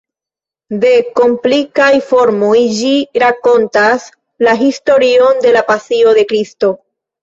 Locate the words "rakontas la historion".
3.27-5.49